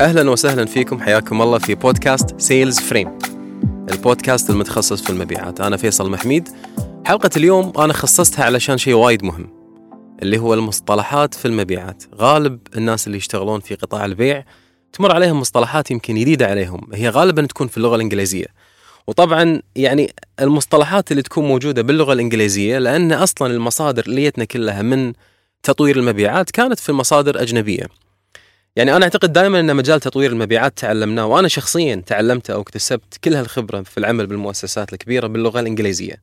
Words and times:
أهلا 0.00 0.30
وسهلا 0.30 0.66
فيكم 0.66 1.00
حياكم 1.00 1.42
الله 1.42 1.58
في 1.58 1.74
بودكاست 1.74 2.40
Sales 2.40 2.80
Frame 2.80 3.18
البودكاست 3.90 4.50
المتخصص 4.50 5.02
في 5.02 5.10
المبيعات. 5.10 5.60
أنا 5.60 5.76
فيصل 5.76 6.10
محميد. 6.10 6.48
حلقة 7.06 7.30
اليوم 7.36 7.72
أنا 7.78 7.92
خصصتها 7.92 8.44
علشان 8.44 8.78
شيء 8.78 8.94
وايد 8.94 9.24
مهم 9.24 9.50
اللي 10.22 10.38
هو 10.38 10.54
المصطلحات 10.54 11.34
في 11.34 11.48
المبيعات. 11.48 12.04
غالب 12.14 12.58
الناس 12.76 13.06
اللي 13.06 13.18
يشتغلون 13.18 13.60
في 13.60 13.74
قطاع 13.74 14.04
البيع 14.04 14.44
تمر 14.92 15.14
عليهم 15.14 15.40
مصطلحات 15.40 15.90
يمكن 15.90 16.14
جديدة 16.14 16.46
عليهم. 16.46 16.88
هي 16.94 17.08
غالبا 17.08 17.46
تكون 17.46 17.66
في 17.68 17.76
اللغة 17.76 17.96
الإنجليزية. 17.96 18.46
وطبعا 19.06 19.62
يعني 19.76 20.14
المصطلحات 20.40 21.10
اللي 21.10 21.22
تكون 21.22 21.44
موجودة 21.44 21.82
باللغة 21.82 22.12
الإنجليزية 22.12 22.78
لأن 22.78 23.12
أصلا 23.12 23.54
المصادر 23.54 24.04
ليتنا 24.06 24.44
كلها 24.44 24.82
من 24.82 25.12
تطوير 25.62 25.96
المبيعات 25.96 26.50
كانت 26.50 26.78
في 26.78 26.92
مصادر 26.92 27.42
أجنبية. 27.42 27.86
يعني 28.76 28.96
أنا 28.96 29.04
أعتقد 29.04 29.32
دائما 29.32 29.60
إن 29.60 29.76
مجال 29.76 30.00
تطوير 30.00 30.32
المبيعات 30.32 30.78
تعلمناه 30.78 31.26
وأنا 31.26 31.48
شخصيا 31.48 32.02
تعلمته 32.06 32.54
أو 32.54 32.60
اكتسبت 32.60 33.16
كل 33.24 33.34
هالخبرة 33.34 33.82
في 33.82 33.98
العمل 33.98 34.26
بالمؤسسات 34.26 34.92
الكبيرة 34.92 35.26
باللغة 35.26 35.60
الإنجليزية. 35.60 36.22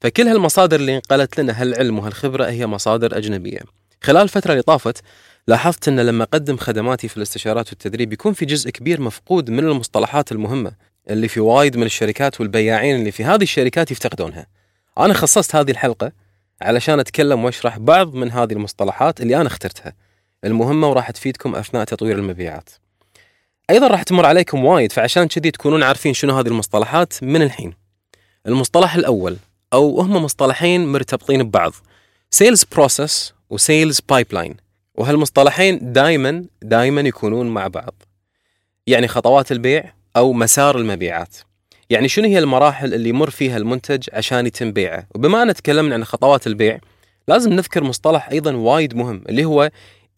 فكل 0.00 0.28
هالمصادر 0.28 0.80
اللي 0.80 0.94
انقلت 0.94 1.40
لنا 1.40 1.62
هالعلم 1.62 1.98
وهالخبرة 1.98 2.44
هي 2.44 2.66
مصادر 2.66 3.16
أجنبية. 3.16 3.60
خلال 4.02 4.22
الفترة 4.22 4.52
اللي 4.52 4.62
طافت 4.62 5.02
لاحظت 5.48 5.88
إن 5.88 6.00
لما 6.00 6.24
أقدم 6.24 6.56
خدماتي 6.56 7.08
في 7.08 7.16
الاستشارات 7.16 7.68
والتدريب 7.68 8.12
يكون 8.12 8.32
في 8.32 8.44
جزء 8.44 8.70
كبير 8.70 9.00
مفقود 9.00 9.50
من 9.50 9.58
المصطلحات 9.58 10.32
المهمة 10.32 10.72
اللي 11.10 11.28
في 11.28 11.40
وايد 11.40 11.76
من 11.76 11.82
الشركات 11.82 12.40
والبياعين 12.40 12.96
اللي 12.96 13.10
في 13.10 13.24
هذه 13.24 13.42
الشركات 13.42 13.90
يفتقدونها. 13.90 14.46
أنا 14.98 15.14
خصصت 15.14 15.56
هذه 15.56 15.70
الحلقة 15.70 16.12
علشان 16.62 17.00
أتكلم 17.00 17.44
وأشرح 17.44 17.78
بعض 17.78 18.14
من 18.14 18.30
هذه 18.30 18.52
المصطلحات 18.52 19.20
اللي 19.20 19.36
أنا 19.36 19.46
اخترتها. 19.46 20.05
المهمة 20.44 20.88
وراح 20.88 21.10
تفيدكم 21.10 21.54
أثناء 21.54 21.84
تطوير 21.84 22.16
المبيعات. 22.18 22.70
أيضا 23.70 23.86
راح 23.86 24.02
تمر 24.02 24.26
عليكم 24.26 24.64
وايد 24.64 24.92
فعشان 24.92 25.28
كذي 25.28 25.50
تكونون 25.50 25.82
عارفين 25.82 26.14
شنو 26.14 26.38
هذه 26.38 26.46
المصطلحات 26.46 27.22
من 27.22 27.42
الحين. 27.42 27.74
المصطلح 28.46 28.94
الأول 28.94 29.36
أو 29.72 30.00
هم 30.00 30.24
مصطلحين 30.24 30.92
مرتبطين 30.92 31.42
ببعض 31.42 31.72
sales 32.30 32.64
process 32.64 33.34
و 33.50 33.58
sales 33.58 34.00
pipeline 34.08 34.54
وهالمصطلحين 34.94 35.92
دائما 35.92 36.44
دائما 36.62 37.00
يكونون 37.00 37.46
مع 37.46 37.66
بعض. 37.66 37.94
يعني 38.86 39.08
خطوات 39.08 39.52
البيع 39.52 39.92
أو 40.16 40.32
مسار 40.32 40.78
المبيعات. 40.78 41.36
يعني 41.90 42.08
شنو 42.08 42.24
هي 42.24 42.38
المراحل 42.38 42.94
اللي 42.94 43.08
يمر 43.08 43.30
فيها 43.30 43.56
المنتج 43.56 44.08
عشان 44.12 44.46
يتم 44.46 44.72
بيعه؟ 44.72 45.06
وبما 45.14 45.42
أن 45.42 45.54
تكلمنا 45.54 45.94
عن 45.94 46.04
خطوات 46.04 46.46
البيع 46.46 46.78
لازم 47.28 47.52
نذكر 47.52 47.84
مصطلح 47.84 48.28
أيضا 48.28 48.56
وايد 48.56 48.96
مهم 48.96 49.22
اللي 49.28 49.44
هو 49.44 49.70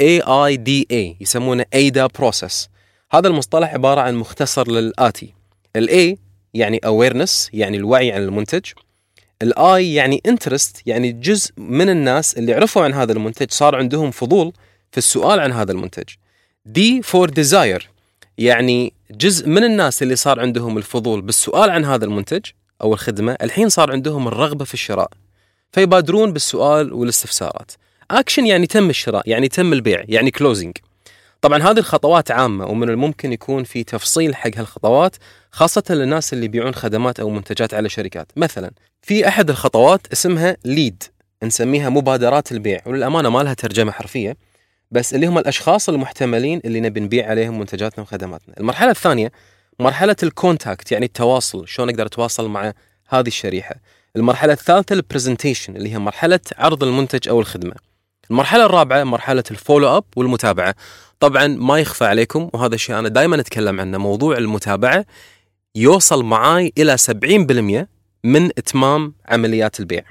AIDA 0.03 1.17
يسمونه 1.21 1.65
AIDA 1.77 2.09
process. 2.21 2.69
هذا 3.13 3.29
المصطلح 3.29 3.75
عبارة 3.75 4.01
عن 4.01 4.15
مختصر 4.15 4.71
للآتي. 4.71 5.35
ال 5.77 6.15
A 6.15 6.19
يعني 6.55 6.81
awareness 6.87 7.49
يعني 7.53 7.77
الوعي 7.77 8.13
عن 8.13 8.23
المنتج. 8.23 8.65
ال 9.43 9.53
I 9.59 9.81
يعني 9.81 10.23
interest 10.29 10.83
يعني 10.87 11.13
جزء 11.13 11.53
من 11.57 11.91
الناس 11.91 12.39
اللي 12.39 12.55
عرفوا 12.55 12.83
عن 12.83 12.95
هذا 12.95 13.13
المنتج 13.13 13.51
صار 13.51 13.77
عندهم 13.77 14.11
فضول 14.11 14.53
في 14.93 14.99
السؤال 14.99 15.41
عن 15.41 15.53
هذا 15.53 15.73
المنتج. 15.73 16.09
D 16.69 16.81
for 17.13 17.29
desire 17.29 17.83
يعني 18.39 18.93
جزء 19.11 19.49
من 19.49 19.65
الناس 19.65 20.03
اللي 20.03 20.17
صار 20.17 20.41
عندهم 20.41 20.79
الفضول 20.79 21.23
بالسؤال 21.23 21.71
عن 21.71 21.85
هذا 21.85 22.05
المنتج 22.05 22.45
أو 22.83 22.95
الخدمة 22.95 23.37
الحين 23.43 23.69
صار 23.69 23.93
عندهم 23.93 24.29
الرغبة 24.29 24.65
في 24.65 24.75
الشراء. 24.75 25.11
فيبادرون 25.73 26.33
بالسؤال 26.33 26.93
والاستفسارات. 26.93 27.73
أكشن 28.11 28.47
يعني 28.47 28.67
تم 28.67 28.91
الشراء 28.91 29.23
يعني 29.31 29.49
تم 29.49 29.73
البيع 29.73 30.05
يعني 30.09 30.31
closing 30.31 30.77
طبعا 31.41 31.63
هذه 31.63 31.79
الخطوات 31.79 32.31
عامة 32.31 32.67
ومن 32.67 32.89
الممكن 32.89 33.33
يكون 33.33 33.65
في 33.65 33.85
تفصيل 33.85 34.37
حق 34.37 34.51
هالخطوات 34.57 35.17
خاصة 35.51 35.83
للناس 35.91 36.33
اللي 36.33 36.45
يبيعون 36.45 36.75
خدمات 36.75 37.21
أو 37.21 37.31
منتجات 37.31 37.75
على 37.75 37.89
شركات. 37.89 38.33
مثلا 38.37 38.71
في 39.03 39.29
أحد 39.29 39.51
الخطوات 39.51 40.07
اسمها 40.13 40.57
lead 40.65 41.03
نسميها 41.43 41.89
مبادرات 41.89 42.53
البيع 42.53 42.81
وللأمانة 42.87 43.29
ما 43.29 43.43
لها 43.43 43.55
ترجمة 43.55 43.93
حرفية 43.93 44.37
بس 44.91 45.15
اللي 45.15 45.27
هم 45.27 45.39
الأشخاص 45.39 45.89
المحتملين 45.89 46.61
اللي 46.65 46.81
نبي 46.81 47.01
نبيع 47.01 47.31
عليهم 47.31 47.59
منتجاتنا 47.59 48.03
وخدماتنا. 48.03 48.55
المرحلة 48.61 48.91
الثانية 48.91 49.33
مرحلة 49.81 50.17
ال 50.23 50.31
contact 50.31 50.93
يعني 50.93 51.07
التواصل 51.07 51.69
شلون 51.69 51.89
أقدر 51.89 52.07
اتواصل 52.07 52.49
مع 52.49 52.73
هذه 53.09 53.27
الشريحة. 53.27 53.75
المرحلة 54.17 54.53
الثالثة 54.53 54.95
ال 54.95 55.01
presentation 55.01 55.77
اللي 55.77 55.93
هي 55.93 55.99
مرحلة 55.99 56.41
عرض 56.59 56.85
المنتج 56.85 57.29
أو 57.29 57.41
الخدمة. 57.41 57.88
المرحلة 58.31 58.67
الرابعة 58.67 59.05
مرحلة 59.05 59.45
ال 59.51 59.57
follow 59.57 59.97
up 59.97 60.05
والمتابعة. 60.17 60.75
طبعا 61.21 61.47
ما 61.47 61.79
يخفى 61.79 62.05
عليكم 62.05 62.51
وهذا 62.53 62.75
الشيء 62.75 62.99
أنا 62.99 63.09
دائما 63.09 63.41
أتكلم 63.41 63.81
عنه 63.81 63.99
موضوع 63.99 64.37
المتابعة 64.39 65.05
يوصل 65.75 66.25
معاي 66.25 66.73
إلى 66.79 66.97
70% 66.99 67.87
من 68.25 68.45
إتمام 68.47 69.15
عمليات 69.29 69.81
البيع. 69.81 70.05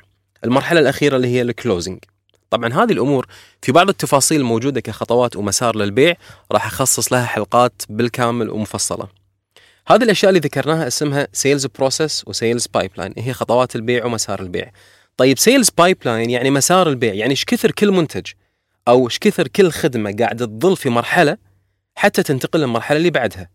المرحلة 0.43 0.79
الأخيرة 0.79 1.15
اللي 1.15 1.27
هي 1.27 1.41
ال 1.41 1.49
closing 1.49 1.99
طبعا 2.49 2.73
هذه 2.73 2.91
الأمور 2.91 3.27
في 3.61 3.71
بعض 3.71 3.89
التفاصيل 3.89 4.41
الموجودة 4.41 4.81
كخطوات 4.81 5.35
ومسار 5.35 5.75
للبيع 5.75 6.13
راح 6.51 6.65
أخصص 6.65 7.13
لها 7.13 7.25
حلقات 7.25 7.81
بالكامل 7.89 8.49
ومفصلة. 8.49 9.07
هذه 9.87 10.03
الأشياء 10.03 10.29
اللي 10.29 10.39
ذكرناها 10.39 10.87
اسمها 10.87 11.27
sales 11.33 11.65
process 11.65 12.23
و 12.27 12.34
sales 12.34 12.67
pipeline 12.67 13.13
هي 13.17 13.33
خطوات 13.33 13.75
البيع 13.75 14.05
ومسار 14.05 14.39
البيع. 14.39 14.71
طيب 15.17 15.37
sales 15.37 15.69
pipeline 15.69 16.29
يعني 16.29 16.49
مسار 16.49 16.89
البيع 16.89 17.13
يعني 17.13 17.31
إيش 17.31 17.45
كثر 17.45 17.71
كل 17.71 17.91
منتج 17.91 18.25
أو 18.87 19.05
إيش 19.07 19.19
كثر 19.19 19.47
كل 19.47 19.71
خدمة 19.71 20.15
قاعدة 20.19 20.45
تظل 20.45 20.77
في 20.77 20.89
مرحلة 20.89 21.37
حتى 21.95 22.23
تنتقل 22.23 22.59
للمرحلة 22.59 22.97
اللي 22.97 23.09
بعدها. 23.09 23.49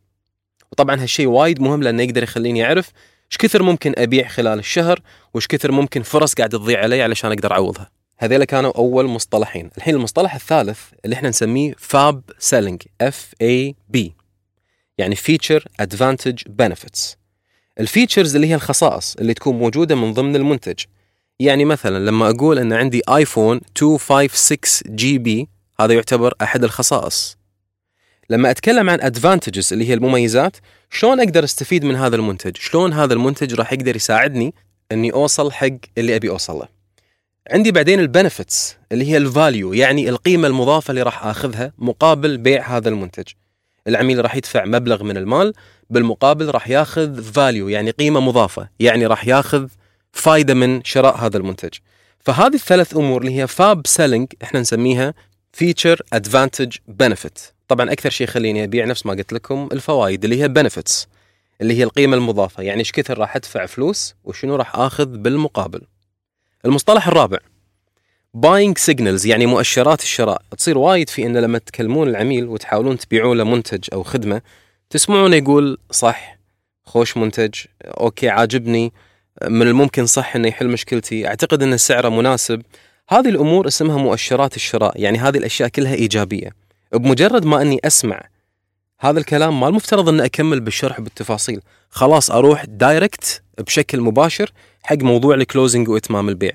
وطبعا 0.72 1.02
هالشيء 1.02 1.26
وايد 1.26 1.60
مهم 1.60 1.82
لأنه 1.82 2.02
يقدر 2.02 2.22
يخليني 2.22 2.64
أعرف 2.64 2.90
إيش 3.30 3.38
كثر 3.38 3.62
ممكن 3.62 3.92
أبيع 3.96 4.28
خلال 4.28 4.58
الشهر 4.58 5.00
وإيش 5.34 5.46
كثر 5.46 5.72
ممكن 5.72 6.02
فرص 6.02 6.34
قاعدة 6.34 6.58
تضيع 6.58 6.80
علي 6.82 7.02
علشان 7.02 7.32
أقدر 7.32 7.52
أعوضها. 7.52 7.90
هذيلا 8.18 8.44
كانوا 8.44 8.72
أول 8.76 9.06
مصطلحين. 9.06 9.70
الحين 9.76 9.94
المصطلح 9.94 10.34
الثالث 10.34 10.80
اللي 11.04 11.14
إحنا 11.14 11.28
نسميه 11.28 11.74
FAB 11.78 12.22
selling 12.38 12.82
F 13.00 13.32
A 13.42 13.74
B 13.88 14.14
يعني 14.98 15.16
feature 15.16 15.64
advantage 15.80 16.42
benefits 16.46 17.16
ال 17.80 17.86
features 17.86 18.34
اللي 18.34 18.46
هي 18.46 18.54
الخصائص 18.54 19.16
اللي 19.16 19.34
تكون 19.34 19.58
موجودة 19.58 19.94
من 19.94 20.12
ضمن 20.12 20.36
المنتج. 20.36 20.84
يعني 21.41 21.65
مثلا 21.65 22.06
لما 22.06 22.31
أقول 22.31 22.59
إن 22.59 22.72
عندي 22.72 23.03
آيفون 23.09 23.60
256 23.82 24.97
GB 24.96 25.48
هذا 25.81 25.94
يعتبر 25.94 26.34
أحد 26.43 26.65
الخصائص. 26.65 27.37
لما 28.31 28.50
أتكلم 28.50 28.91
عن 28.91 29.00
advantages 29.00 29.72
اللي 29.72 29.88
هي 29.88 29.94
المميزات 29.94 30.56
شلون 30.91 31.20
أقدر 31.20 31.44
أستفيد 31.44 31.84
من 31.84 31.97
هذا 31.97 32.16
المنتج؟ 32.16 32.56
شلون 32.56 32.93
هذا 32.93 33.15
المنتج 33.15 33.54
راح 33.54 33.72
يقدر 33.72 33.97
يساعدني 33.97 34.54
إني 34.93 35.12
أوصل 35.12 35.53
حق 35.53 35.69
اللي 35.98 36.16
أبي 36.16 36.28
اوصل 36.28 36.54
له 36.54 36.69
عندي 37.50 37.72
بعدين 37.72 38.00
ال 38.00 38.09
benefits 38.09 38.76
اللي 38.93 39.10
هي 39.10 39.16
ال 39.16 39.26
value 39.26 39.72
يعني 39.72 40.09
القيمة 40.09 40.49
المضافة 40.49 40.91
اللي 40.91 41.03
راح 41.03 41.26
آخذها 41.26 41.72
مقابل 41.78 42.38
بيع 42.38 42.76
هذا 42.76 42.88
المنتج. 42.88 43.25
العميل 43.88 44.22
راح 44.25 44.37
يدفع 44.37 44.64
مبلغ 44.64 45.03
من 45.03 45.16
المال 45.16 45.53
بالمقابل 45.91 46.50
راح 46.50 46.69
ياخذ 46.69 47.22
value 47.22 47.68
يعني 47.69 47.91
قيمة 47.91 48.20
مضافة 48.20 48.69
يعني 48.81 49.06
راح 49.06 49.26
ياخذ 49.26 49.69
فايدة 50.12 50.54
من 50.54 50.84
شراء 50.84 51.16
هذا 51.16 51.36
المنتج. 51.36 51.74
فهذه 52.20 52.54
الثلاث 52.54 52.96
أمور 52.96 53.20
اللي 53.20 53.40
هي 53.40 53.46
FAB 53.46 53.86
selling 53.86 54.32
إحنا 54.42 54.60
نسميها 54.60 55.14
feature 55.52 56.02
advantage 56.12 56.76
benefit 56.88 57.38
طبعا 57.68 57.92
أكثر 57.92 58.10
شيء 58.10 58.26
يخليني 58.26 58.64
أبيع 58.64 58.84
نفس 58.84 59.06
ما 59.06 59.12
قلت 59.12 59.32
لكم 59.32 59.68
الفوائد 59.72 60.24
اللي 60.24 60.42
هي 60.42 60.48
benefits 60.48 61.08
اللي 61.60 61.78
هي 61.78 61.84
القيمة 61.84 62.16
المضافة. 62.16 62.62
يعني 62.62 62.78
إيش 62.78 62.92
كثر 62.92 63.18
راح 63.18 63.36
أدفع 63.36 63.66
فلوس 63.66 64.14
وشنو 64.24 64.56
راح 64.56 64.76
آخذ 64.76 65.06
بالمقابل. 65.06 65.80
المصطلح 66.64 67.08
الرابع 67.08 67.38
buying 68.34 68.78
signals 68.78 69.26
يعني 69.26 69.46
مؤشرات 69.46 70.02
الشراء. 70.02 70.42
تصير 70.58 70.78
وايد 70.78 71.08
في 71.08 71.26
إن 71.26 71.37
لما 71.37 71.58
تكلمون 71.58 72.08
العميل 72.08 72.44
وتحاولون 72.44 72.98
تبيعون 72.98 73.38
له 73.38 73.44
منتج 73.44 73.88
أو 73.92 74.02
خدمة 74.02 74.42
تسمعونه 74.90 75.37
يقول 75.37 75.78
صح 75.90 76.38
خوش 76.84 77.16
منتج 77.16 77.54
okay 77.84 78.28
عاجبني. 78.28 78.92
من 79.49 79.69
الممكن 79.69 80.06
صح 80.06 80.37
إنه 80.37 80.49
يحل 80.49 80.69
مشكلتي. 80.69 81.29
أعتقد 81.29 81.62
إن 81.62 81.76
سعره 81.76 82.08
مناسب. 82.08 82.62
هذه 83.08 83.29
الأمور 83.29 83.69
اسمها 83.69 83.96
مؤشرات 83.96 84.56
الشراء. 84.56 85.00
يعني 85.00 85.19
هذه 85.19 85.38
الأشياء 85.38 85.69
كلها 85.69 85.94
إيجابية. 85.94 86.50
بمجرد 86.93 87.44
ما 87.44 87.62
إني 87.62 87.81
أسمع 87.84 88.23
هذا 89.00 89.19
الكلام 89.19 89.61
ما 89.61 89.69
المفترض 89.69 90.08
إني 90.08 90.25
أكمل 90.25 90.61
بالشرح 90.61 91.00
بالتفاصيل. 91.00 91.61
خلاص 91.90 92.31
أروح 92.31 92.64
direct 92.64 93.43
بشكل 93.58 94.00
مباشر 94.00 94.52
حق 94.82 94.96
موضوع 94.96 95.35
ال 95.34 95.41
closing 95.41 95.88
وإتمام 95.88 96.28
البيع. 96.28 96.52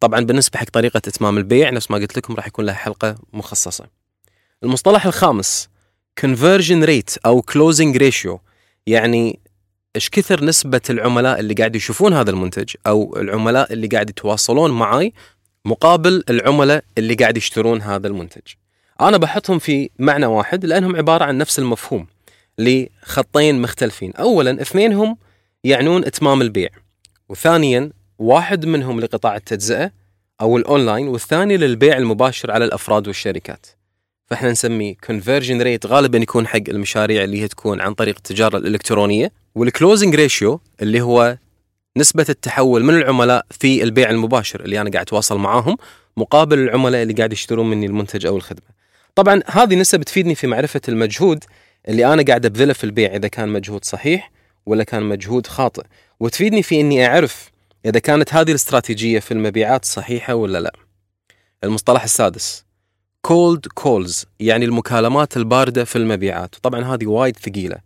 طبعا 0.00 0.20
بالنسبة 0.20 0.58
حق 0.58 0.70
طريقة 0.70 0.98
إتمام 0.98 1.38
البيع 1.38 1.70
نفس 1.70 1.90
ما 1.90 1.96
قلت 1.98 2.16
لكم 2.16 2.34
راح 2.34 2.46
يكون 2.46 2.64
لها 2.64 2.74
حلقة 2.74 3.16
مخصصة. 3.32 3.86
المصطلح 4.62 5.06
الخامس 5.06 5.68
conversion 6.20 6.86
rate 6.86 7.16
أو 7.26 7.44
closing 7.50 7.98
ratio. 7.98 8.38
يعني 8.86 9.38
إيش 9.96 10.10
كثر 10.10 10.44
نسبة 10.44 10.80
العملاء 10.90 11.40
اللي 11.40 11.54
قاعد 11.54 11.76
يشوفون 11.76 12.12
هذا 12.12 12.30
المنتج 12.30 12.74
أو 12.86 13.16
العملاء 13.16 13.72
اللي 13.72 13.86
قاعد 13.86 14.10
يتواصلون 14.10 14.70
معي 14.70 15.12
مقابل 15.64 16.24
العملاء 16.30 16.84
اللي 16.98 17.14
قاعد 17.14 17.36
يشترون 17.36 17.82
هذا 17.82 18.06
المنتج. 18.06 18.42
أنا 19.00 19.16
بحطهم 19.16 19.58
في 19.58 19.90
معنى 19.98 20.26
واحد 20.26 20.64
لأنهم 20.64 20.96
عبارة 20.96 21.24
عن 21.24 21.38
نفس 21.38 21.58
المفهوم 21.58 22.06
لخطين 22.58 23.62
مختلفين. 23.62 24.12
اولا 24.12 24.62
اثنينهم 24.62 25.16
يعنون 25.64 26.04
إتمام 26.04 26.42
البيع 26.42 26.68
وثانيا 27.28 27.90
واحد 28.18 28.66
منهم 28.66 29.00
لقطاع 29.00 29.36
التجزئة 29.36 29.92
أو 30.40 30.56
الأونلاين 30.56 31.08
والثاني 31.08 31.56
للبيع 31.56 31.96
المباشر 31.96 32.50
على 32.50 32.64
الأفراد 32.64 33.06
والشركات. 33.06 33.66
فإحنا 34.26 34.50
نسميه 34.50 34.94
conversion 35.06 35.62
rate 35.62 35.86
غالبا 35.86 36.18
يكون 36.18 36.46
حق 36.46 36.62
المشاريع 36.68 37.24
اللي 37.24 37.42
هي 37.42 37.48
تكون 37.48 37.80
عن 37.80 37.94
طريق 37.94 38.16
التجارة 38.16 38.56
الإلكترونية. 38.56 39.32
وال 39.56 39.69
closing 39.69 40.14
ratio 40.14 40.60
اللي 40.82 41.00
هو 41.00 41.38
نسبة 41.96 42.26
التحول 42.28 42.84
من 42.84 42.94
العملاء 42.94 43.46
في 43.50 43.82
البيع 43.82 44.10
المباشر 44.10 44.60
اللي 44.60 44.80
أنا 44.80 44.90
قاعد 44.90 45.06
أتواصل 45.06 45.38
معاهم 45.38 45.76
مقابل 46.16 46.58
العملاء 46.58 47.02
اللي 47.02 47.14
قاعد 47.14 47.32
يشترون 47.32 47.70
مني 47.70 47.86
المنتج 47.86 48.26
أو 48.26 48.36
الخدمة. 48.36 48.66
طبعا 49.14 49.40
هذه 49.46 49.74
نسب 49.74 50.02
تفيدني 50.02 50.34
في 50.34 50.46
معرفة 50.46 50.80
المجهود 50.88 51.44
اللي 51.88 52.12
أنا 52.12 52.22
قاعد 52.22 52.46
أبذله 52.46 52.72
في 52.72 52.84
البيع 52.84 53.16
إذا 53.16 53.28
كان 53.28 53.48
مجهود 53.48 53.84
صحيح 53.84 54.30
ولا 54.66 54.84
كان 54.84 55.02
مجهود 55.02 55.46
خاطئ، 55.46 55.82
وتفيدني 56.20 56.62
في 56.62 56.80
إني 56.80 57.06
أعرف 57.06 57.50
إذا 57.86 57.98
كانت 57.98 58.34
هذه 58.34 58.50
الاستراتيجية 58.50 59.18
في 59.18 59.32
المبيعات 59.32 59.84
صحيحة 59.84 60.34
ولا 60.34 60.60
لا. 60.60 60.72
المصطلح 61.64 62.02
السادس 62.02 62.64
cold 63.22 63.66
calls 63.74 64.26
يعني 64.40 64.64
المكالمات 64.64 65.36
الباردة 65.36 65.84
في 65.84 65.96
المبيعات، 65.96 66.56
وطبعا 66.56 66.94
هذه 66.94 67.06
وايد 67.06 67.36
ثقيلة. 67.36 67.85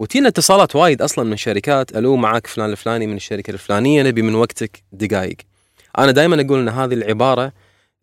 وتينا 0.00 0.28
اتصالات 0.28 0.76
وايد 0.76 1.02
أصلا 1.02 1.24
من 1.24 1.36
شركات 1.36 1.96
ألو 1.96 2.16
معك 2.16 2.46
فلان 2.46 2.70
الفلاني 2.70 3.06
من 3.06 3.16
الشركة 3.16 3.50
الفلانية 3.50 4.02
نبي 4.02 4.22
من 4.22 4.34
وقتك 4.34 4.82
دقائق. 4.92 5.36
أنا 5.98 6.10
دائما 6.10 6.40
أقول 6.40 6.58
إن 6.58 6.68
هذه 6.68 6.94
العبارة 6.94 7.52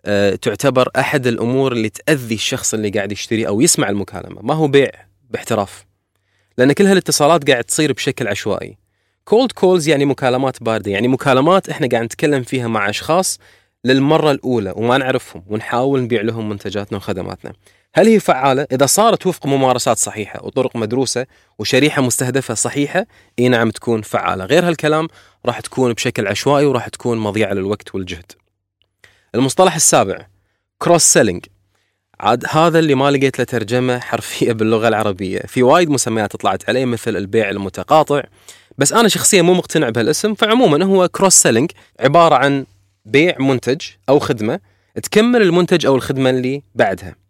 أه 0.05 0.35
تعتبر 0.35 0.89
أحد 0.99 1.27
الأمور 1.27 1.71
اللي 1.71 1.89
تأذي 1.89 2.35
الشخص 2.35 2.73
اللي 2.73 2.89
قاعد 2.89 3.11
يشتري 3.11 3.47
أو 3.47 3.61
يسمع 3.61 3.89
المكالمة، 3.89 4.41
ما 4.41 4.53
هو 4.53 4.67
بيع 4.67 4.89
باحتراف. 5.29 5.85
لأن 6.57 6.71
كل 6.71 6.85
هالاتصالات 6.85 7.49
قاعد 7.49 7.63
تصير 7.63 7.93
بشكل 7.93 8.27
عشوائي. 8.27 8.77
cold 9.25 9.51
calls 9.51 9.87
يعني 9.87 10.05
مكالمات 10.05 10.63
باردة، 10.63 10.91
يعني 10.91 11.07
مكالمات 11.07 11.69
إحنا 11.69 11.87
قاعد 11.87 12.03
نتكلم 12.03 12.43
فيها 12.43 12.67
مع 12.67 12.89
أشخاص 12.89 13.39
للمرة 13.85 14.31
الأولى 14.31 14.73
وما 14.75 14.97
نعرفهم 14.97 15.43
ونحاول 15.47 16.01
نبيع 16.01 16.21
لهم 16.21 16.49
منتجاتنا 16.49 16.97
وخدماتنا. 16.97 17.53
هل 17.97 18.07
هي 18.07 18.19
فعالة؟ 18.19 18.67
إذا 18.71 18.85
صارت 18.85 19.27
وفق 19.27 19.45
ممارسات 19.45 19.97
صحيحة 19.97 20.45
وطرق 20.45 20.75
مدروسة 20.75 21.25
وشريحة 21.59 22.01
مستهدفة 22.01 22.53
صحيحة، 22.53 23.05
إي 23.39 23.49
نعم 23.49 23.69
تكون 23.69 24.01
فعالة، 24.01 24.45
غير 24.45 24.67
هالكلام 24.67 25.07
راح 25.45 25.59
تكون 25.59 25.93
بشكل 25.93 26.27
عشوائي 26.27 26.65
وراح 26.65 26.87
تكون 26.87 27.17
مضيعة 27.17 27.53
للوقت 27.53 27.95
والجهد. 27.95 28.31
المصطلح 29.35 29.75
السابع 29.75 30.27
cross 30.77 31.03
selling 31.03 31.45
عاد 32.19 32.45
هذا 32.49 32.79
اللي 32.79 32.95
ما 32.95 33.11
لقيت 33.11 33.39
له 33.39 33.45
ترجمة 33.45 33.99
حرفية 33.99 34.51
باللغة 34.51 34.87
العربية، 34.87 35.39
في 35.39 35.63
وايد 35.63 35.89
مسميات 35.89 36.35
طلعت 36.35 36.69
عليه 36.69 36.85
مثل 36.85 37.15
البيع 37.15 37.49
المتقاطع، 37.49 38.23
بس 38.77 38.93
أنا 38.93 39.07
شخصيا 39.07 39.41
مو 39.41 39.53
مقتنع 39.53 39.89
بهالاسم، 39.89 40.33
فعموما 40.33 40.85
هو 40.85 41.07
cross 41.07 41.33
selling 41.33 41.71
عبارة 41.99 42.35
عن 42.35 42.65
بيع 43.05 43.35
منتج 43.39 43.81
أو 44.09 44.19
خدمة 44.19 44.59
تكمل 45.03 45.41
المنتج 45.41 45.85
أو 45.85 45.95
الخدمة 45.95 46.29
اللي 46.29 46.63
بعدها. 46.75 47.26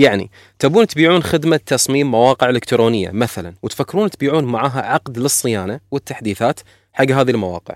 يعني 0.00 0.30
تبون 0.58 0.86
تبيعون 0.86 1.22
خدمة 1.22 1.56
تصميم 1.66 2.10
مواقع 2.10 2.50
إلكترونية 2.50 3.10
مثلا 3.10 3.54
وتفكرون 3.62 4.10
تبيعون 4.10 4.44
معها 4.44 4.82
عقد 4.82 5.18
للصيانة 5.18 5.80
والتحديثات 5.90 6.60
حق 6.92 7.10
هذه 7.10 7.30
المواقع. 7.30 7.74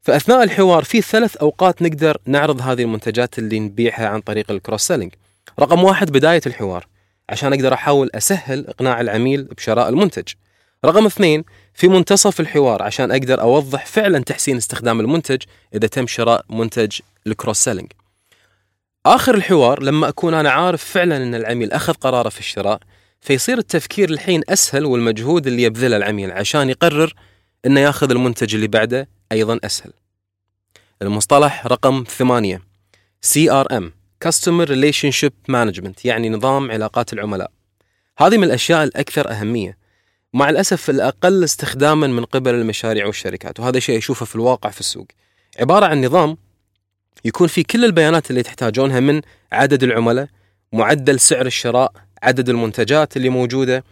فأثناء 0.00 0.42
الحوار 0.42 0.84
في 0.84 1.02
ثلاث 1.02 1.36
أوقات 1.36 1.82
نقدر 1.82 2.16
نعرض 2.26 2.60
هذه 2.60 2.82
المنتجات 2.82 3.38
اللي 3.38 3.60
نبيعها 3.60 4.08
عن 4.08 4.20
طريق 4.20 4.50
الكروس 4.50 4.82
سيلينج. 4.82 5.12
رقم 5.60 5.84
واحد 5.84 6.10
بداية 6.10 6.40
الحوار 6.46 6.86
عشان 7.28 7.52
أقدر 7.52 7.74
أحاول 7.74 8.10
أسهل 8.14 8.66
إقناع 8.66 9.00
العميل 9.00 9.44
بشراء 9.44 9.88
المنتج. 9.88 10.32
رقم 10.84 11.06
اثنين 11.06 11.44
في 11.74 11.88
منتصف 11.88 12.40
الحوار 12.40 12.82
عشان 12.82 13.10
أقدر 13.10 13.40
أوضح 13.40 13.86
فعلا 13.86 14.18
تحسين 14.18 14.56
استخدام 14.56 15.00
المنتج 15.00 15.42
إذا 15.74 15.86
تم 15.86 16.06
شراء 16.06 16.44
منتج 16.50 16.98
الكروس 17.26 17.58
سيلينج. 17.58 17.92
آخر 19.06 19.34
الحوار 19.34 19.82
لما 19.82 20.08
أكون 20.08 20.34
أنا 20.34 20.50
عارف 20.50 20.84
فعلا 20.84 21.16
إن 21.16 21.34
العميل 21.34 21.72
أخذ 21.72 21.92
قراره 21.92 22.28
في 22.28 22.40
الشراء 22.40 22.80
فيصير 23.20 23.58
التفكير 23.58 24.10
الحين 24.10 24.42
أسهل 24.48 24.84
والمجهود 24.84 25.46
اللي 25.46 25.62
يبذله 25.62 25.96
العميل 25.96 26.30
عشان 26.30 26.70
يقرر 26.70 27.14
إنه 27.66 27.80
ياخذ 27.80 28.10
المنتج 28.10 28.54
اللي 28.54 28.66
بعده 28.66 29.08
أيضا 29.32 29.58
أسهل. 29.64 29.92
المصطلح 31.02 31.66
رقم 31.66 32.04
ثمانية 32.08 32.62
CRM 33.26 33.82
Customer 34.24 34.66
Relationship 34.66 35.32
Management 35.50 36.04
يعني 36.04 36.30
نظام 36.30 36.70
علاقات 36.70 37.12
العملاء. 37.12 37.50
هذه 38.18 38.36
من 38.36 38.44
الأشياء 38.44 38.84
الأكثر 38.84 39.30
أهمية. 39.30 39.78
مع 40.34 40.50
الأسف 40.50 40.90
الأقل 40.90 41.44
استخداما 41.44 42.06
من 42.06 42.24
قبل 42.24 42.54
المشاريع 42.54 43.06
والشركات 43.06 43.60
وهذا 43.60 43.78
شيء 43.78 43.98
أشوفه 43.98 44.26
في 44.26 44.34
الواقع 44.34 44.70
في 44.70 44.80
السوق. 44.80 45.06
عبارة 45.60 45.86
عن 45.86 46.04
نظام 46.04 46.36
يكون 47.24 47.46
في 47.46 47.62
كل 47.62 47.84
البيانات 47.84 48.30
اللي 48.30 48.42
تحتاجونها 48.42 49.00
من 49.00 49.20
عدد 49.52 49.82
العملاء 49.82 50.28
معدل 50.72 51.20
سعر 51.20 51.46
الشراء 51.46 51.92
عدد 52.22 52.48
المنتجات 52.48 53.16
اللي 53.16 53.28
موجودة 53.28 53.84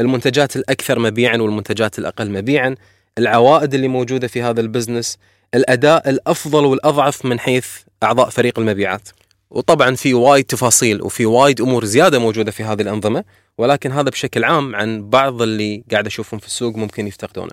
المنتجات 0.00 0.56
الأكثر 0.56 0.98
مبيعا 0.98 1.36
والمنتجات 1.36 1.98
الأقل 1.98 2.30
مبيعا 2.30 2.74
العوائد 3.18 3.74
اللي 3.74 3.88
موجودة 3.88 4.28
في 4.28 4.42
هذا 4.42 4.60
البزنس 4.60 5.18
الأداء 5.54 6.10
الأفضل 6.10 6.64
والأضعف 6.64 7.24
من 7.24 7.40
حيث 7.40 7.66
أعضاء 8.02 8.28
فريق 8.28 8.58
المبيعات. 8.58 9.08
وطبعا 9.50 9.94
في 9.94 10.14
وايد 10.14 10.44
تفاصيل 10.44 11.02
وفي 11.02 11.26
وايد 11.26 11.60
أمور 11.60 11.84
زيادة 11.84 12.18
موجودة 12.18 12.50
في 12.50 12.64
هذه 12.64 12.82
الأنظمة 12.82 13.24
ولكن 13.58 13.92
هذا 13.92 14.10
بشكل 14.10 14.44
عام 14.44 14.76
عن 14.76 15.10
بعض 15.10 15.42
اللي 15.42 15.84
قاعد 15.90 16.06
أشوفهم 16.06 16.40
في 16.40 16.46
السوق 16.46 16.76
ممكن 16.76 17.06
يفتقدونه. 17.06 17.52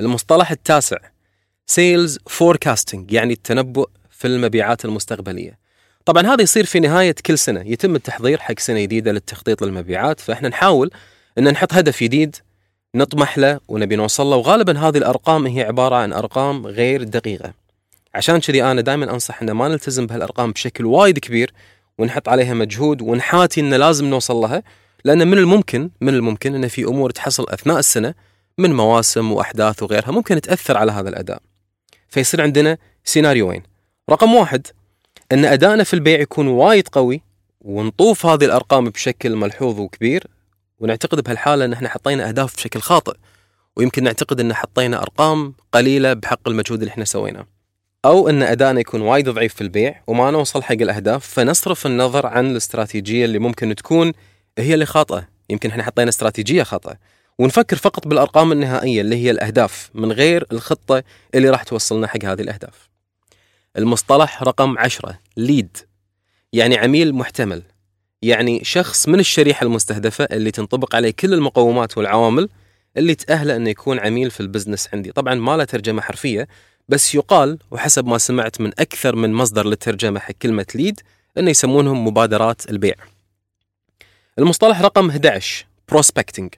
المصطلح 0.00 0.50
التاسع 0.50 0.96
sales 1.66 2.18
forecasting 2.26 3.12
يعني 3.12 3.32
التنبؤ 3.32 3.88
في 4.20 4.26
المبيعات 4.26 4.84
المستقبلية. 4.84 5.58
طبعا 6.04 6.26
هذا 6.26 6.42
يصير 6.42 6.66
في 6.66 6.80
نهاية 6.80 7.14
كل 7.26 7.38
سنة، 7.38 7.60
يتم 7.60 7.96
التحضير 7.96 8.38
حق 8.38 8.58
سنة 8.58 8.80
جديدة 8.80 9.12
للتخطيط 9.12 9.62
للمبيعات، 9.62 10.20
فإحنا 10.20 10.48
نحاول 10.48 10.90
إن 11.38 11.48
نحط 11.48 11.74
هدف 11.74 12.02
جديد 12.02 12.36
نطمح 12.94 13.38
له 13.38 13.60
ونبي 13.68 13.96
نوصل 13.96 14.26
له 14.26 14.36
وغالبا 14.36 14.78
هذه 14.78 14.98
الأرقام 14.98 15.46
هي 15.46 15.62
عبارة 15.62 15.96
عن 15.96 16.12
أرقام 16.12 16.66
غير 16.66 17.02
دقيقة. 17.02 17.52
عشان 18.14 18.40
كذي 18.40 18.64
أنا 18.64 18.80
دائما 18.80 19.14
أنصح 19.14 19.42
ان 19.42 19.50
ما 19.50 19.68
نلتزم 19.68 20.06
بهالأرقام 20.06 20.52
بشكل 20.52 20.86
وايد 20.86 21.18
كبير 21.18 21.52
ونحط 21.98 22.28
عليها 22.28 22.54
مجهود 22.54 23.02
ونحاتي 23.02 23.60
ان 23.60 23.74
لازم 23.74 24.04
نوصل 24.04 24.36
لها 24.36 24.62
لأن 25.04 25.28
من 25.28 25.38
الممكن 25.38 25.90
من 26.00 26.14
الممكن 26.14 26.54
إن 26.54 26.68
في 26.68 26.84
أمور 26.84 27.10
تحصل 27.10 27.46
أثناء 27.48 27.78
السنة 27.78 28.14
من 28.58 28.72
مواسم 28.72 29.32
وأحداث 29.32 29.82
وغيرها 29.82 30.10
ممكن 30.10 30.40
تأثر 30.40 30.76
على 30.76 30.92
هذا 30.92 31.08
الأداء. 31.08 31.42
فيصير 32.08 32.42
عندنا 32.42 32.78
سيناريوين 33.04 33.62
رقم 34.10 34.34
واحد 34.34 34.66
إن 35.32 35.44
أدائنا 35.44 35.84
في 35.84 35.94
البيع 35.94 36.20
يكون 36.20 36.48
وايد 36.48 36.88
قوي 36.88 37.22
ونطوف 37.60 38.26
هذه 38.26 38.44
الأرقام 38.44 38.90
بشكل 38.90 39.36
ملحوظ 39.36 39.80
وكبير 39.80 40.26
ونعتقد 40.78 41.20
بهالحالة 41.20 41.64
إن 41.64 41.72
إحنا 41.72 41.88
حطينا 41.88 42.28
أهداف 42.28 42.56
بشكل 42.56 42.80
خاطئ 42.80 43.14
ويمكن 43.76 44.04
نعتقد 44.04 44.40
إن 44.40 44.54
حطينا 44.54 45.02
أرقام 45.02 45.54
قليلة 45.72 46.12
بحق 46.12 46.48
المجهود 46.48 46.80
اللي 46.80 46.90
إحنا 46.90 47.04
سويناه. 47.04 47.46
أو 48.04 48.28
إن 48.28 48.42
أدائنا 48.42 48.80
يكون 48.80 49.00
وايد 49.00 49.28
ضعيف 49.28 49.54
في 49.54 49.60
البيع 49.60 50.02
وما 50.06 50.30
نوصل 50.30 50.62
حق 50.62 50.72
الأهداف 50.72 51.26
فنصرف 51.26 51.86
النظر 51.86 52.26
عن 52.26 52.50
الاستراتيجية 52.50 53.24
اللي 53.24 53.38
ممكن 53.38 53.74
تكون 53.74 54.12
هي 54.58 54.74
اللي 54.74 54.86
خاطئة، 54.86 55.28
يمكن 55.50 55.70
إحنا 55.70 55.82
حطينا 55.82 56.08
استراتيجية 56.08 56.62
خاطئة. 56.62 56.96
ونفكر 57.38 57.76
فقط 57.76 58.08
بالأرقام 58.08 58.52
النهائية 58.52 59.00
اللي 59.00 59.16
هي 59.16 59.30
الأهداف 59.30 59.90
من 59.94 60.12
غير 60.12 60.46
الخطة 60.52 61.02
اللي 61.34 61.50
راح 61.50 61.62
توصلنا 61.62 62.06
حق 62.06 62.24
هذه 62.24 62.40
الأهداف. 62.40 62.90
المصطلح 63.78 64.42
رقم 64.42 64.78
عشرة 64.78 65.18
lead. 65.36 65.76
يعني 66.52 66.78
عميل 66.78 67.14
محتمل. 67.14 67.62
يعني 68.22 68.64
شخص 68.64 69.08
من 69.08 69.20
الشريحة 69.20 69.64
المستهدفة 69.64 70.24
اللي 70.24 70.50
تنطبق 70.50 70.94
عليه 70.94 71.10
كل 71.10 71.34
المقومات 71.34 71.98
والعوامل 71.98 72.48
اللي 72.96 73.14
تأهله 73.14 73.56
أنه 73.56 73.70
يكون 73.70 73.98
عميل 73.98 74.30
في 74.30 74.40
ال 74.40 74.45
business 74.45 74.88
عندي. 74.92 75.12
طبعا 75.12 75.34
ما 75.34 75.56
له 75.56 75.64
ترجمة 75.64 76.02
حرفية 76.02 76.48
بس 76.88 77.14
يقال 77.14 77.58
وحسب 77.70 78.06
ما 78.06 78.18
سمعت 78.18 78.60
من 78.60 78.72
أكثر 78.78 79.16
من 79.16 79.32
مصدر 79.32 79.66
للترجمة 79.66 80.20
حق 80.20 80.32
كلمة 80.32 80.66
lead 80.74 81.00
أنه 81.38 81.50
يسمونهم 81.50 82.06
مبادرات 82.06 82.70
البيع. 82.70 82.94
المصطلح 84.38 84.80
رقم 84.80 85.08
11 85.08 85.66
prospecting 85.88 86.54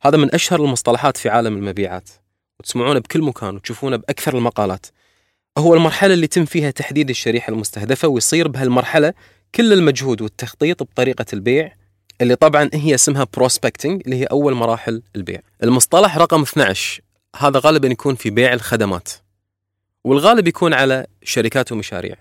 هذا 0.00 0.16
من 0.16 0.34
أشهر 0.34 0.64
المصطلحات 0.64 1.16
في 1.16 1.28
عالم 1.28 1.56
المبيعات. 1.56 2.10
وتسمعونه 2.60 3.00
بكل 3.00 3.22
مكان 3.22 3.56
وتشوفونه 3.56 3.96
بأكثر 3.96 4.36
المقالات. 4.38 4.86
هو 5.58 5.74
المرحلة 5.74 6.14
اللي 6.14 6.24
يتم 6.24 6.44
فيها 6.44 6.70
تحديد 6.70 7.10
الشريحة 7.10 7.50
المستهدفة 7.50 8.08
ويصير 8.08 8.48
بهالمرحلة 8.48 9.14
كل 9.54 9.72
المجهود 9.72 10.22
والتخطيط 10.22 10.82
بطريقة 10.82 11.26
البيع 11.32 11.72
اللي 12.20 12.36
طبعا 12.36 12.70
هي 12.74 12.94
اسمها 12.94 13.26
prospecting 13.34 14.02
اللي 14.04 14.16
هي 14.16 14.24
أول 14.24 14.54
مراحل 14.54 15.02
البيع. 15.16 15.40
المصطلح 15.62 16.18
رقم 16.18 16.42
12 16.42 17.02
هذا 17.36 17.60
غالبا 17.64 17.88
يكون 17.88 18.14
في 18.14 18.30
بيع 18.30 18.52
الخدمات 18.52 19.08
والغالب 20.04 20.48
يكون 20.48 20.74
على 20.74 21.06
شركات 21.22 21.72
ومشاريع 21.72 22.16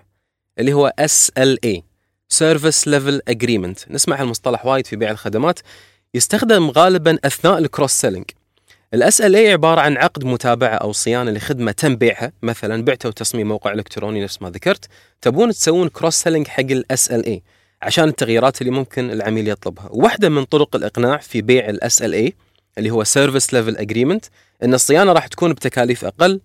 اللي 0.60 0.74
هو 0.74 0.94
SLA 1.02 1.82
Service 2.34 2.86
Level 2.86 3.34
Agreement. 3.34 3.92
نسمع 3.92 4.22
هالمصطلح 4.22 4.66
وايد 4.66 4.88
في 4.88 4.96
بيع 4.96 5.12
الخدمات 5.12 5.60
يستخدم 6.14 6.70
غالبا 6.70 7.18
أثناء 7.26 7.58
ال 7.58 9.36
cross 9.36 9.41
selling 9.41 9.48
ال 9.48 9.49
SLA 9.49 9.52
عبارة 9.52 9.82
عن 9.82 9.98
عقد 9.98 10.26
متابعة 10.26 10.76
أو 10.76 10.92
صيانة 10.92 11.32
لخدمة 11.32 11.72
تم 11.72 11.96
بيعها 11.96 12.32
مثلا 12.42 12.84
بعتوا 12.84 13.12
تصميم 13.12 13.48
موقع 13.48 13.74
إلكتروني 13.74 14.24
نفس 14.24 14.42
ما 14.42 14.50
ذكرت 14.50 14.86
تبون 15.22 15.52
تسوون 15.52 15.88
cross 15.88 16.16
selling 16.16 16.48
حق 16.48 17.12
ال 17.12 17.19
SLA 17.19 17.42
عشان 17.82 18.08
التغييرات 18.08 18.62
اللي 18.62 18.72
ممكن 18.72 19.12
العميل 19.12 19.48
يطلبها. 19.48 19.90
واحدة 19.92 20.30
من 20.30 20.44
طرق 20.44 20.76
الإقناع 20.76 21.18
في 21.18 21.42
بيع 21.42 21.70
ال 21.70 22.02
SLA 22.02 22.34
اللي 22.78 22.90
هو 22.90 23.04
service 23.04 23.54
level 23.54 23.78
agreement 23.78 24.26
إن 24.64 24.74
الصيانة 24.74 25.12
راح 25.12 25.28
تكون 25.28 25.54
بتكاليف 25.54 26.06
أقل 26.06 26.42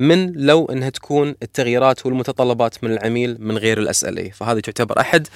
من 0.00 0.32
لو 0.32 0.64
إنها 0.66 0.90
تكون 0.90 1.34
التغييرات 1.42 2.06
والمتطلبات 2.06 2.84
من 2.84 2.92
العميل 2.92 3.36
من 3.40 3.58
غير 3.58 3.78
ال 3.78 4.04
SLA 4.04 4.32
فهذه 4.32 4.60
تعتبر 4.60 5.00
أحد 5.00 5.28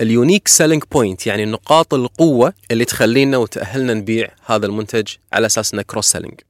ال 0.00 0.07
unique 0.07 0.48
selling 0.48 0.82
point 0.92 1.26
يعني 1.26 1.44
نقاط 1.44 1.94
القوة 1.94 2.52
اللي 2.70 2.84
تخلينا 2.84 3.36
وتأهلنا 3.36 3.94
نبيع 3.94 4.28
هذا 4.46 4.66
المنتج 4.66 5.08
على 5.32 5.46
أساس 5.46 5.74
إنه 5.74 5.82
cross 5.82 6.06
selling 6.06 6.40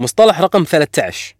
مصطلح 0.00 0.40
رقم 0.40 0.64
13 0.64 1.34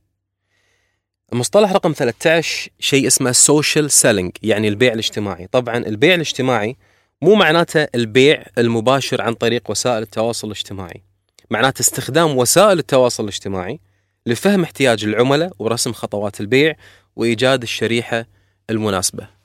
المصطلح 1.33 1.73
رقم 1.73 1.93
13 1.93 2.71
شيء 2.79 3.07
اسمه 3.07 3.33
social 3.33 3.91
selling 3.91 4.33
يعني 4.43 4.69
البيع 4.69 4.93
الاجتماعي. 4.93 5.47
طبعا 5.47 5.77
البيع 5.77 6.15
الاجتماعي 6.15 6.77
مو 7.23 7.35
معناته 7.35 7.89
البيع 7.95 8.45
المباشر 8.59 9.23
عن 9.23 9.35
طريق 9.35 9.71
وسائل 9.71 10.03
التواصل 10.03 10.47
الاجتماعي. 10.47 11.03
معناته 11.51 11.81
استخدام 11.81 12.37
وسائل 12.37 12.79
التواصل 12.79 13.25
الاجتماعي 13.25 13.81
لفهم 14.27 14.63
احتياج 14.63 15.05
العملاء 15.05 15.53
ورسم 15.59 15.93
خطوات 15.93 16.41
البيع 16.41 16.75
وإيجاد 17.17 17.63
الشريحة 17.63 18.27
المناسبة. 18.71 19.38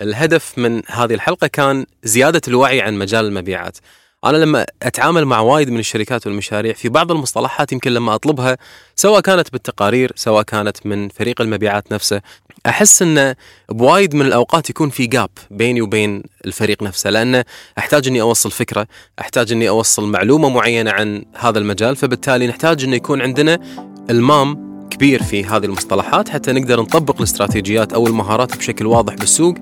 الهدف 0.00 0.58
من 0.58 0.82
هذه 0.86 1.14
الحلقة 1.14 1.46
كان 1.46 1.86
زيادة 2.04 2.40
الوعي 2.48 2.80
عن 2.80 2.94
مجال 2.94 3.24
المبيعات. 3.24 3.78
أنا 4.24 4.36
لما 4.36 4.66
أتعامل 4.82 5.24
مع 5.24 5.40
وايد 5.40 5.70
من 5.70 5.78
الشركات 5.78 6.26
والمشاريع 6.26 6.72
في 6.72 6.88
بعض 6.88 7.12
المصطلحات 7.12 7.72
يمكن 7.72 7.92
لما 7.92 8.14
أطلبها 8.14 8.56
سواء 8.96 9.20
كانت 9.20 9.52
بالتقارير 9.52 10.12
سواء 10.16 10.42
كانت 10.42 10.86
من 10.86 11.08
فريق 11.08 11.40
المبيعات 11.40 11.92
نفسه 11.92 12.20
أحس 12.66 13.02
انه 13.02 13.36
بوايد 13.68 14.14
من 14.14 14.26
الأوقات 14.26 14.70
يكون 14.70 14.90
في 14.90 15.06
جاب 15.06 15.30
بيني 15.50 15.82
وبين 15.82 16.22
الفريق 16.44 16.82
نفسه 16.82 17.10
لأنه 17.10 17.44
أحتاج 17.78 18.08
إني 18.08 18.20
أوصل 18.20 18.50
فكرة، 18.50 18.86
أحتاج 19.20 19.52
إني 19.52 19.68
أوصل 19.68 20.08
معلومة 20.08 20.48
معينة 20.48 20.90
عن 20.90 21.24
هذا 21.36 21.58
المجال 21.58 21.96
فبالتالي 21.96 22.46
نحتاج 22.46 22.84
إنه 22.84 22.96
يكون 22.96 23.22
عندنا 23.22 23.58
إلمام 24.10 24.68
كبير 24.90 25.22
في 25.22 25.44
هذه 25.44 25.64
المصطلحات 25.64 26.28
حتى 26.28 26.52
نقدر 26.52 26.80
نطبق 26.80 27.16
الاستراتيجيات 27.16 27.92
أو 27.92 28.06
المهارات 28.06 28.56
بشكل 28.56 28.86
واضح 28.86 29.14
بالسوق 29.14 29.54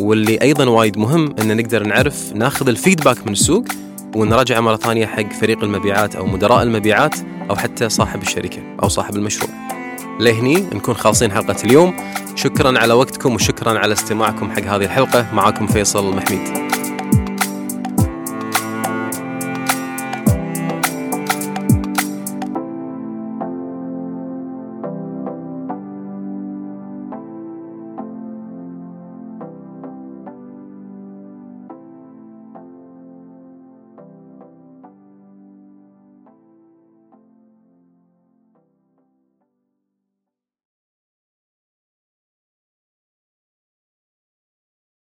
واللي 0.00 0.38
أيضا 0.42 0.68
وايد 0.68 0.98
مهم 0.98 1.34
إن 1.40 1.56
نقدر 1.56 1.82
نعرف 1.82 2.32
ناخذ 2.34 2.68
الفيدباك 2.68 3.26
من 3.26 3.32
السوق 3.32 3.64
ونراجعه 4.16 4.60
مرة 4.60 4.76
ثانية 4.76 5.06
حق 5.06 5.32
فريق 5.32 5.64
المبيعات 5.64 6.16
أو 6.16 6.26
مدراء 6.26 6.62
المبيعات 6.62 7.14
أو 7.50 7.56
حتى 7.56 7.88
صاحب 7.88 8.22
الشركة 8.22 8.62
أو 8.82 8.88
صاحب 8.88 9.16
المشروع. 9.16 9.50
لهني 10.20 10.54
نكون 10.54 10.94
خالصين 10.94 11.32
حلقة 11.32 11.56
اليوم، 11.64 11.94
شكرا 12.34 12.78
على 12.78 12.94
وقتكم 12.94 13.34
وشكرا 13.34 13.78
على 13.78 13.92
استماعكم 13.92 14.50
حق 14.50 14.62
هذه 14.62 14.84
الحلقة، 14.84 15.34
معاكم 15.34 15.66
فيصل 15.66 16.16
محميد. 16.16 16.69